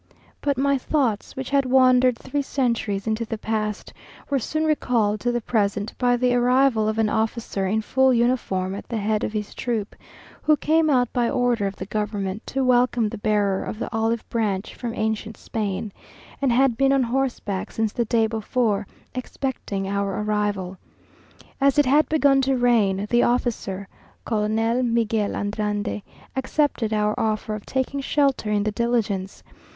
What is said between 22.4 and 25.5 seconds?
to rain, the officer, Colonel Miguel